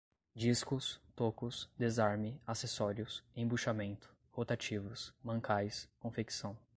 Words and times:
discos, 0.35 0.99
tocos, 1.15 1.69
desarme, 1.77 2.41
acessórios, 2.47 3.23
embuchamento, 3.35 4.09
rotativos, 4.31 5.13
mancais, 5.21 5.87
confecção 5.99 6.57